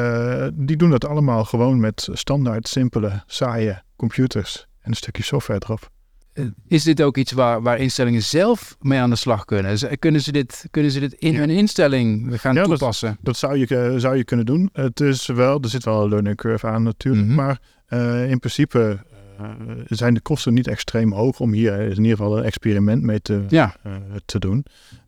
die 0.55 0.77
doen 0.77 0.91
dat 0.91 1.05
allemaal 1.05 1.45
gewoon 1.45 1.81
met 1.81 2.09
standaard, 2.13 2.69
simpele, 2.69 3.23
saaie 3.27 3.83
computers 3.97 4.67
en 4.81 4.91
een 4.91 4.97
stukje 4.97 5.23
software 5.23 5.61
erop. 5.65 5.91
Eh, 6.37 6.45
is 6.69 6.83
dit 6.83 7.03
ook 7.03 7.17
iets 7.17 7.33
waar, 7.33 7.63
waar 7.63 7.79
instellingen 7.79 8.23
zelf 8.23 8.77
mee 8.81 8.99
aan 8.99 9.11
de 9.11 9.17
slag 9.17 9.45
kunnen? 9.45 9.99
Kunnen 9.99 10.21
ze 10.21 10.33
dit, 10.33 10.67
kunnen 10.71 10.91
ze 10.91 11.01
dit 11.01 11.13
in 11.13 11.37
hun 11.37 11.51
instelling 11.51 12.41
gaan 12.41 12.63
toepassen? 12.63 13.09
Dat, 13.09 13.19
dat, 13.23 13.37
zou, 13.37 13.59
je, 13.59 13.95
zou 13.97 14.17
je 14.17 14.25
kunnen 14.25 14.47
doen. 14.47 14.69
Het 14.73 15.01
is 15.01 15.27
wel, 15.27 15.61
er 15.61 15.69
zit 15.69 15.85
wel 15.85 16.03
een 16.03 16.09
learning 16.09 16.37
curve 16.37 16.67
aan 16.67 16.83
natuurlijk. 16.83 17.27
Mhm. 17.27 17.35
Maar 17.35 17.61
uh, 17.89 18.31
in 18.31 18.39
principe 18.39 18.99
uh, 19.41 19.49
zijn 19.87 20.15
de 20.15 20.21
kosten 20.21 20.55
niet 20.55 20.69
extreem 20.69 21.13
hoog 21.13 21.41
om 21.41 21.53
hier 21.53 21.81
in 21.81 21.89
ieder 21.89 22.17
geval 22.17 22.39
een 22.39 22.45
experiment 22.45 23.03
mee 23.03 23.21
te, 23.21 23.45
ja. 23.49 23.77
uh, 23.87 23.93
te 24.25 24.39
doen. 24.39 24.65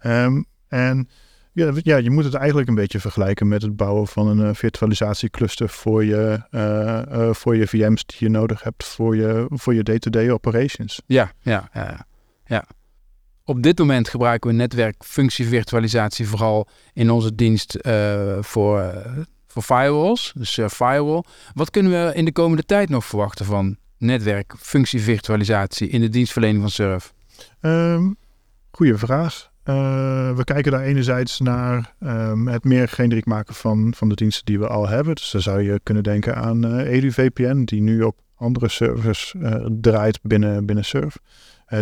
Um, 0.07 0.47
en 0.69 1.09
ja, 1.59 1.73
ja, 1.83 1.97
je 1.97 2.11
moet 2.11 2.25
het 2.25 2.35
eigenlijk 2.35 2.69
een 2.69 2.75
beetje 2.75 3.01
vergelijken 3.01 3.49
met 3.49 3.63
het 3.63 3.77
bouwen 3.77 4.07
van 4.07 4.27
een 4.27 4.39
uh, 4.39 4.55
virtualisatiecluster 4.55 5.69
voor 5.69 6.05
je, 6.05 6.41
voor 7.33 7.57
je 7.57 7.67
VM's 7.67 8.07
die 8.07 8.17
je 8.19 8.29
nodig 8.29 8.63
hebt 8.63 8.85
voor 8.85 9.17
je, 9.17 9.47
voor 9.49 9.75
je 9.75 9.83
day-to-day 9.83 10.31
operations. 10.31 11.03
Ja, 11.07 11.33
ja, 11.41 11.69
ja, 11.73 12.07
ja. 12.45 12.65
Op 13.45 13.63
dit 13.63 13.79
moment 13.79 14.09
gebruiken 14.09 14.51
we 14.51 14.57
netwerkfunctievirtualisatie 14.57 16.29
vooral 16.29 16.69
in 16.93 17.11
onze 17.11 17.35
dienst 17.35 17.79
voor, 18.41 19.03
voor 19.47 19.63
firewalls, 19.63 20.33
dus 20.37 20.61
firewall. 20.71 21.25
Wat 21.55 21.71
kunnen 21.71 21.93
we 21.93 22.15
in 22.15 22.25
de 22.25 22.33
komende 22.33 22.65
tijd 22.65 22.89
nog 22.89 23.05
verwachten 23.05 23.47
van 23.47 23.77
netwerk, 23.99 24.55
functievirtualisatie 24.59 25.89
in 25.89 26.01
de 26.01 26.09
dienstverlening 26.09 26.61
van 26.61 26.71
Surf? 26.71 27.13
Um, 27.61 28.17
goeie 28.71 28.95
vraag. 28.95 29.48
Uh, 29.69 30.37
we 30.37 30.45
kijken 30.45 30.73
daar 30.73 30.83
enerzijds 30.83 31.41
naar 31.41 31.95
um, 32.01 32.49
het 32.49 32.65
meer 32.65 32.89
generiek 32.89 33.27
maken 33.27 33.55
van, 33.55 33.93
van 33.97 34.09
de 34.09 34.15
diensten 34.15 34.45
die 34.45 34.59
we 34.59 34.67
al 34.67 34.89
hebben. 34.89 35.15
Dus 35.15 35.31
dan 35.31 35.41
zou 35.41 35.63
je 35.63 35.81
kunnen 35.83 36.03
denken 36.03 36.37
aan 36.37 36.65
eh, 36.65 36.97
EduVPN, 36.97 37.65
die 37.65 37.81
nu 37.81 38.03
op 38.03 38.17
andere 38.35 38.69
servers 38.69 39.35
uh, 39.37 39.67
draait 39.81 40.19
binnen, 40.23 40.67
binnen 40.67 40.85
Surf. 40.85 41.17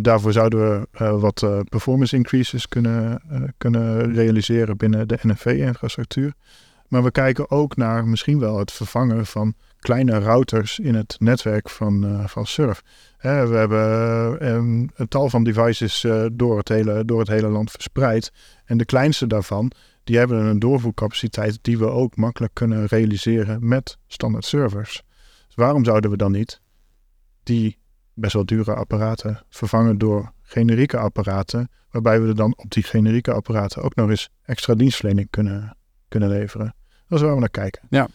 daarvoor 0.00 0.32
zouden 0.32 0.86
we 0.90 1.04
wat 1.04 1.46
performance 1.68 2.16
increases 2.16 2.68
kunnen, 2.68 3.22
kunnen 3.58 4.14
realiseren 4.14 4.76
binnen 4.76 5.08
de 5.08 5.18
NFV-infrastructuur. 5.22 6.32
Maar 6.88 7.02
we 7.02 7.10
kijken 7.10 7.50
ook 7.50 7.76
naar 7.76 8.06
misschien 8.06 8.38
wel 8.38 8.58
het 8.58 8.72
vervangen 8.72 9.26
van 9.26 9.54
kleine 9.86 10.18
routers 10.18 10.78
in 10.78 10.94
het 10.94 11.16
netwerk 11.18 11.70
van, 11.70 12.04
uh, 12.04 12.26
van 12.26 12.46
Surf. 12.46 12.82
we 13.20 13.28
hebben 13.28 14.48
um, 14.54 14.90
een 14.94 15.08
tal 15.08 15.28
van 15.30 15.44
devices 15.44 16.04
uh, 16.04 16.26
door, 16.32 16.58
het 16.58 16.68
hele, 16.68 17.04
door 17.04 17.18
het 17.18 17.28
hele 17.28 17.48
land 17.48 17.70
verspreid. 17.70 18.32
En 18.64 18.78
de 18.78 18.84
kleinste 18.84 19.26
daarvan, 19.26 19.70
die 20.04 20.18
hebben 20.18 20.44
een 20.44 20.58
doorvoercapaciteit 20.58 21.58
die 21.62 21.78
we 21.78 21.86
ook 21.86 22.16
makkelijk 22.16 22.54
kunnen 22.54 22.86
realiseren 22.86 23.68
met 23.68 23.98
standaard 24.06 24.44
servers. 24.44 25.02
Dus 25.46 25.54
waarom 25.54 25.84
zouden 25.84 26.10
we 26.10 26.16
dan 26.16 26.32
niet 26.32 26.60
die 27.42 27.78
best 28.14 28.32
wel 28.32 28.46
dure 28.46 28.74
apparaten 28.74 29.42
vervangen 29.48 29.98
door 29.98 30.32
generieke 30.42 30.98
apparaten, 30.98 31.70
waarbij 31.90 32.20
we 32.20 32.28
er 32.28 32.36
dan 32.36 32.54
op 32.56 32.70
die 32.70 32.82
generieke 32.82 33.32
apparaten 33.32 33.82
ook 33.82 33.94
nog 33.94 34.10
eens 34.10 34.30
extra 34.42 34.74
dienstverlening 34.74 35.30
kunnen, 35.30 35.76
kunnen 36.08 36.28
leveren? 36.28 36.74
Dat 37.08 37.18
is 37.18 37.24
waar 37.24 37.34
we 37.34 37.40
naar 37.40 37.50
kijken. 37.50 37.82
Ja. 37.90 38.08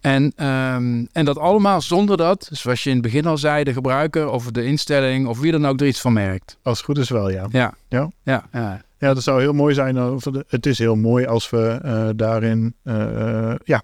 En, 0.00 0.32
ehm, 0.36 1.04
en 1.12 1.24
dat 1.24 1.38
allemaal 1.38 1.80
zonder 1.80 2.16
dat, 2.16 2.48
zoals 2.52 2.82
je 2.82 2.88
in 2.88 2.96
het 2.96 3.04
begin 3.04 3.26
al 3.26 3.38
zei, 3.38 3.64
de 3.64 3.72
gebruiker 3.72 4.28
of 4.28 4.50
de 4.50 4.64
instelling 4.64 5.26
of 5.26 5.40
wie 5.40 5.52
dan 5.52 5.66
ook 5.66 5.80
er 5.80 5.86
iets 5.86 6.00
van 6.00 6.12
merkt. 6.12 6.58
Als 6.62 6.76
het 6.76 6.86
goed 6.86 6.98
is 6.98 7.08
wel, 7.08 7.30
ja. 7.30 7.46
Ja. 7.50 7.74
Ja, 7.88 8.10
ja, 8.22 8.48
ja. 8.52 8.84
ja 8.98 9.14
dat 9.14 9.22
zou 9.22 9.40
heel 9.40 9.52
mooi 9.52 9.74
zijn. 9.74 10.02
Of 10.02 10.24
het 10.48 10.66
is 10.66 10.78
heel 10.78 10.96
mooi 10.96 11.26
als 11.26 11.50
we 11.50 11.80
uh, 11.84 12.08
daarin 12.16 12.74
uh, 12.84 13.54
ja, 13.64 13.82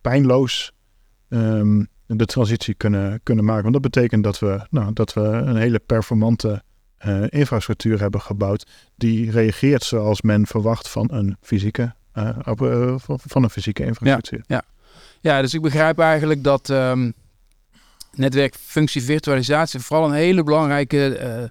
pijnloos 0.00 0.72
um, 1.28 1.88
de 2.06 2.26
transitie 2.26 2.74
kunnen, 2.74 3.20
kunnen 3.22 3.44
maken. 3.44 3.62
Want 3.62 3.74
dat 3.74 3.92
betekent 3.92 4.24
dat 4.24 4.38
we, 4.38 4.66
nou, 4.70 4.92
dat 4.92 5.12
we 5.12 5.20
een 5.20 5.56
hele 5.56 5.78
performante 5.78 6.62
uh, 7.06 7.24
infrastructuur 7.28 8.00
hebben 8.00 8.20
gebouwd 8.20 8.66
die 8.96 9.30
reageert 9.30 9.82
zoals 9.82 10.22
men 10.22 10.46
verwacht 10.46 10.88
van 10.88 11.08
een 11.12 11.36
fysieke, 11.40 11.94
van 13.06 13.42
een 13.42 13.50
fysieke 13.50 13.84
infrastructuur. 13.84 14.44
Ja, 14.46 14.56
ja. 14.56 14.73
Ja, 15.24 15.40
dus 15.40 15.54
ik 15.54 15.62
begrijp 15.62 15.98
eigenlijk 15.98 16.44
dat 16.44 16.68
um, 16.68 17.14
netwerkfunctie 18.12 19.02
virtualisatie 19.02 19.80
vooral 19.80 20.06
een 20.06 20.14
hele 20.14 20.42
belangrijke 20.42 21.20
uh, 21.20 21.44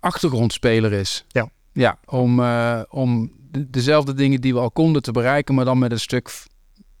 achtergrondspeler 0.00 0.92
is. 0.92 1.24
Ja. 1.28 1.50
Ja, 1.72 1.98
om, 2.04 2.40
uh, 2.40 2.80
om 2.88 3.32
dezelfde 3.68 4.14
dingen 4.14 4.40
die 4.40 4.54
we 4.54 4.60
al 4.60 4.70
konden 4.70 5.02
te 5.02 5.12
bereiken, 5.12 5.54
maar 5.54 5.64
dan 5.64 5.78
met 5.78 5.92
een 5.92 6.00
stuk 6.00 6.30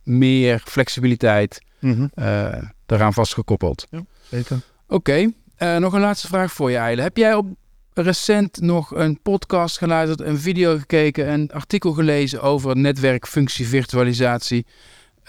meer 0.02 0.62
flexibiliteit 0.64 1.62
mm 1.80 1.92
-hmm. 1.92 2.10
uh, 2.14 2.54
eraan 2.86 3.12
vastgekoppeld. 3.12 3.86
Ja, 3.90 4.04
zeker. 4.30 4.60
Oké, 4.88 5.32
okay. 5.58 5.78
nog 5.78 5.92
een 5.92 6.00
laatste 6.00 6.28
vraag 6.28 6.52
voor 6.52 6.70
je, 6.70 6.76
Eile. 6.76 7.02
Heb 7.02 7.16
jij 7.16 7.34
op 7.34 7.46
recent 7.92 8.60
nog 8.60 8.94
een 8.94 9.20
podcast 9.22 9.78
geluisterd, 9.78 10.28
een 10.28 10.38
video 10.38 10.78
gekeken, 10.78 11.32
een 11.32 11.50
artikel 11.50 11.92
gelezen 11.92 12.42
over 12.42 12.76
netwerkfunctie 12.76 13.68
virtualisatie? 13.68 14.66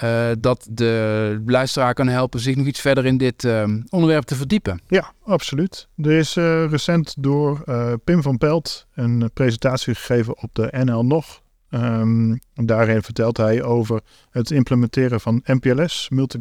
Uh, 0.04 0.32
dat 0.40 0.68
de 0.70 1.42
luisteraar 1.46 1.94
kan 1.94 2.08
helpen 2.08 2.40
zich 2.40 2.56
nog 2.56 2.66
iets 2.66 2.82
verder 2.82 3.06
in 3.06 3.18
dit 3.18 3.44
uh, 3.44 3.64
onderwerp 3.90 4.24
te 4.24 4.36
verdiepen. 4.36 4.82
Ja, 4.88 5.14
absoluut. 5.24 5.88
Er 5.96 6.12
is 6.12 6.36
uh, 6.36 6.70
recent 6.70 7.16
door 7.18 7.64
Pim 8.04 8.22
van 8.22 8.38
Pelt 8.38 8.88
een 8.94 9.30
presentatie 9.34 9.96
gegeven 9.96 10.42
op 10.42 10.50
de 10.54 10.74
NL 10.84 11.06
Nog. 11.06 11.44
Um, 11.70 12.40
daarin 12.54 13.02
vertelt 13.02 13.38
hij 13.38 13.64
over 13.64 14.02
het 14.30 14.52
implementeren 14.52 15.22
van 15.22 15.42
MPLS, 15.46 16.10
multi 16.10 16.40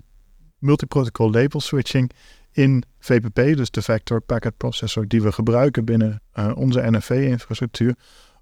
multiprotocol 0.58 1.30
label 1.30 1.60
switching, 1.60 2.10
in 2.52 2.84
VPP, 2.98 3.56
dus 3.56 3.70
de 3.70 3.82
Vector 3.82 4.20
Packet 4.20 4.56
Processor, 4.56 5.08
die 5.08 5.22
we 5.22 5.32
gebruiken 5.32 5.84
binnen 5.84 6.22
onze 6.54 6.90
NFV-infrastructuur. 6.90 7.94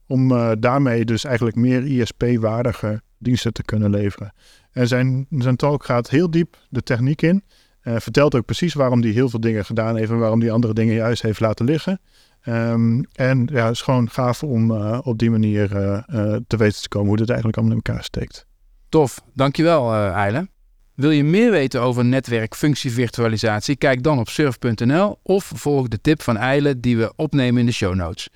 Om 0.06 0.28
daarmee 0.60 1.04
dus 1.04 1.24
eigenlijk 1.24 1.56
meer 1.56 1.86
ISP-waardige 1.86 3.02
diensten 3.22 3.52
te 3.52 3.62
kunnen 3.62 3.90
leveren. 3.90 4.32
En 4.72 4.88
zijn, 4.88 5.26
zijn 5.30 5.56
talk 5.56 5.84
gaat 5.84 6.10
heel 6.10 6.30
diep 6.30 6.56
de 6.68 6.82
techniek 6.82 7.22
in. 7.22 7.44
Uh, 7.84 7.96
vertelt 7.98 8.34
ook 8.34 8.44
precies 8.44 8.74
waarom 8.74 9.00
hij 9.00 9.10
heel 9.10 9.28
veel 9.28 9.40
dingen 9.40 9.64
gedaan 9.64 9.96
heeft 9.96 10.10
en 10.10 10.18
waarom 10.18 10.40
hij 10.40 10.50
andere 10.50 10.74
dingen 10.74 10.94
juist 10.94 11.22
heeft 11.22 11.40
laten 11.40 11.66
liggen. 11.66 12.00
Um, 12.48 13.06
en 13.12 13.48
ja, 13.52 13.64
het 13.64 13.74
is 13.74 13.80
gewoon 13.80 14.10
gaaf 14.10 14.42
om 14.42 14.70
uh, 14.70 14.98
op 15.02 15.18
die 15.18 15.30
manier 15.30 15.76
uh, 15.76 16.36
te 16.46 16.56
weten 16.56 16.82
te 16.82 16.88
komen 16.88 17.08
hoe 17.08 17.16
dit 17.16 17.28
eigenlijk 17.28 17.58
allemaal 17.58 17.76
in 17.76 17.82
elkaar 17.84 18.04
steekt. 18.04 18.46
Tof, 18.88 19.20
dankjewel 19.34 19.94
uh, 19.94 20.10
Eile. 20.10 20.48
Wil 20.94 21.10
je 21.10 21.24
meer 21.24 21.50
weten 21.50 21.80
over 21.80 22.04
netwerkfunctievirtualisatie? 22.04 23.76
Kijk 23.76 24.02
dan 24.02 24.18
op 24.18 24.28
surf.nl 24.28 25.18
of 25.22 25.52
volg 25.54 25.88
de 25.88 26.00
tip 26.00 26.22
van 26.22 26.36
Eile 26.36 26.80
die 26.80 26.96
we 26.96 27.12
opnemen 27.16 27.60
in 27.60 27.66
de 27.66 27.72
show 27.72 27.94
notes. 27.94 28.28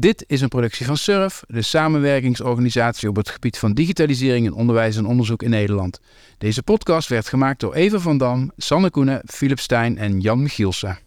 Dit 0.00 0.24
is 0.26 0.40
een 0.40 0.48
productie 0.48 0.86
van 0.86 0.96
SURF, 0.96 1.42
de 1.46 1.62
samenwerkingsorganisatie 1.62 3.08
op 3.08 3.16
het 3.16 3.28
gebied 3.28 3.58
van 3.58 3.72
digitalisering 3.72 4.46
in 4.46 4.52
onderwijs 4.52 4.96
en 4.96 5.06
onderzoek 5.06 5.42
in 5.42 5.50
Nederland. 5.50 6.00
Deze 6.38 6.62
podcast 6.62 7.08
werd 7.08 7.28
gemaakt 7.28 7.60
door 7.60 7.74
Eva 7.74 7.98
van 7.98 8.18
Dam, 8.18 8.50
Sanne 8.56 8.90
Koenen, 8.90 9.22
Philip 9.26 9.58
Stijn 9.58 9.98
en 9.98 10.20
Jan 10.20 10.42
Michielsen. 10.42 10.98